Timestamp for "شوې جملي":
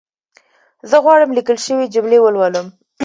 1.65-2.19